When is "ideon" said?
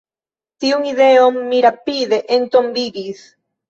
0.93-1.39